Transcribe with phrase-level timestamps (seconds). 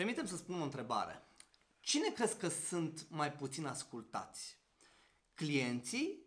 [0.00, 1.22] Permitem să spun o întrebare.
[1.80, 4.58] Cine crezi că sunt mai puțin ascultați?
[5.34, 6.26] Clienții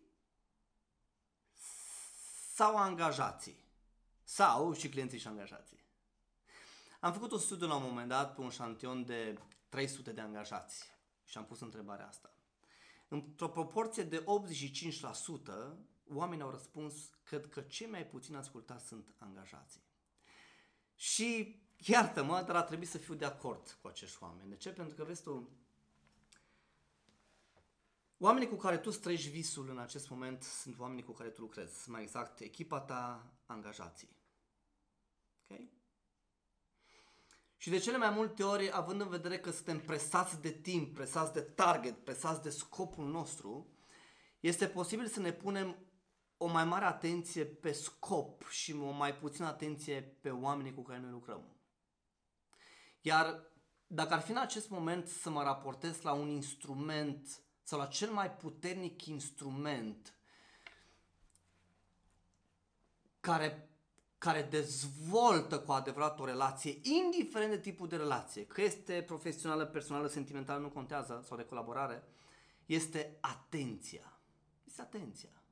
[2.54, 3.66] sau angajații?
[4.24, 5.83] Sau și clienții și angajații?
[7.00, 9.38] Am făcut un studiu la un moment dat pe un șantion de
[9.70, 10.84] 300 de angajați
[11.26, 12.34] și am pus întrebarea asta.
[13.08, 14.26] Într-o proporție de 85%,
[16.10, 19.84] oamenii au răspuns, cred că cei mai puțin ascultați sunt angajații.
[21.04, 24.50] Și iartă-mă, dar a trebuit să fiu de acord cu acești oameni.
[24.50, 24.70] De ce?
[24.70, 25.50] Pentru că, vezi tu,
[28.18, 31.89] oamenii cu care tu străiești visul în acest moment sunt oamenii cu care tu lucrezi.
[31.89, 34.09] Mai exact, echipa ta, angajații.
[35.49, 35.59] Ok?
[37.58, 41.33] Și de cele mai multe ori, având în vedere că suntem presați de timp, presați
[41.33, 43.67] de target, presați de scopul nostru,
[44.39, 45.77] este posibil să ne punem
[46.43, 50.99] o mai mare atenție pe scop și o mai puțină atenție pe oamenii cu care
[50.99, 51.43] noi lucrăm.
[53.02, 53.43] Iar
[53.88, 58.11] dacă ar fi în acest moment să mă raportez la un instrument sau la cel
[58.11, 60.16] mai puternic instrument
[63.19, 63.69] care,
[64.17, 70.08] care dezvoltă cu adevărat o relație, indiferent de tipul de relație, că este profesională, personală,
[70.08, 72.03] sentimentală, nu contează, sau de colaborare,
[72.66, 74.19] este atenția.
[74.66, 75.42] Este atenția.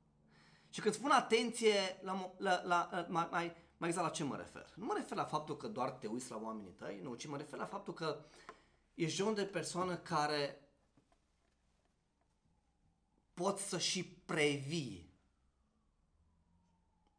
[0.71, 4.73] Și când spun atenție, la, la, la, mai, mai, mai exact la ce mă refer?
[4.75, 7.37] Nu mă refer la faptul că doar te uiți la oamenii tăi, nu, ci mă
[7.37, 8.25] refer la faptul că
[8.93, 10.69] ești genul de persoană care
[13.33, 15.13] poți să și previi.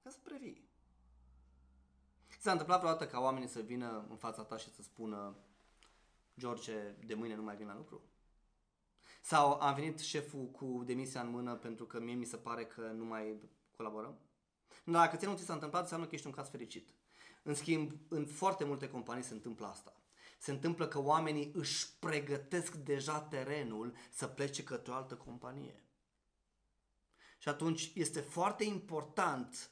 [0.03, 0.69] Ca să previi.
[2.39, 5.37] S-a întâmplat vreodată ca oamenii să vină în fața ta și să spună
[6.39, 8.01] George, de mâine nu mai vin la lucru?
[9.25, 12.81] Sau a venit șeful cu demisia în mână pentru că mie mi se pare că
[12.81, 13.41] nu mai
[13.77, 14.19] colaborăm?
[14.85, 16.95] Dar dacă ție nu ți s-a întâmplat, înseamnă că ești un caz fericit.
[17.43, 19.97] În schimb, în foarte multe companii se întâmplă asta.
[20.39, 25.85] Se întâmplă că oamenii își pregătesc deja terenul să plece către o altă companie.
[27.39, 29.71] Și atunci este foarte important,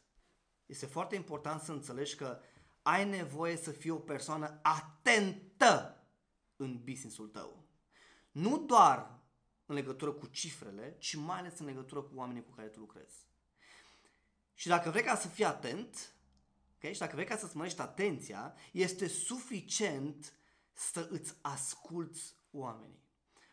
[0.66, 2.38] este foarte important să înțelegi că
[2.82, 6.04] ai nevoie să fii o persoană atentă
[6.56, 7.64] în businessul tău.
[8.30, 9.19] Nu doar
[9.70, 13.28] în legătură cu cifrele, ci mai ales în legătură cu oamenii cu care tu lucrezi.
[14.54, 16.14] Și dacă vrei ca să fii atent,
[16.76, 16.92] okay?
[16.92, 20.34] și dacă vrei ca să-ți mărești atenția, este suficient
[20.72, 23.02] să îți asculți oamenii.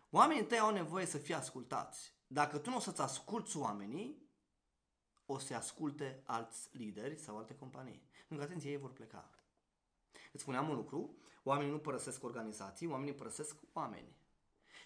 [0.10, 2.14] Oamenii tăi au nevoie să fie ascultați.
[2.28, 4.30] Dacă tu nu o să-ți asculți oamenii,
[5.26, 8.02] o să asculte alți lideri sau alte companii.
[8.18, 9.30] Pentru că, atenție, ei vor pleca.
[10.32, 14.16] Îți spuneam un lucru, oamenii nu părăsesc organizații, oamenii părăsesc oameni.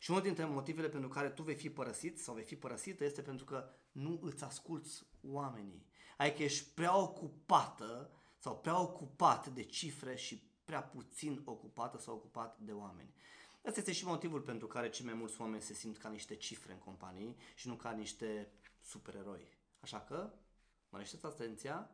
[0.01, 3.22] Și unul dintre motivele pentru care tu vei fi părăsit sau vei fi părăsită este
[3.22, 5.85] pentru că nu îți asculți oamenii.
[6.17, 12.59] Adică ești prea ocupată sau prea ocupat de cifre și prea puțin ocupată sau ocupat
[12.59, 13.13] de oameni.
[13.66, 16.73] Asta este și motivul pentru care cei mai mulți oameni se simt ca niște cifre
[16.73, 18.51] în companii și nu ca niște
[18.81, 19.57] supereroi.
[19.79, 20.34] Așa că,
[20.90, 21.91] mărește-ți atenția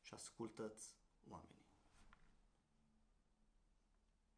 [0.00, 0.94] și ascultă-ți
[1.28, 1.61] oamenii.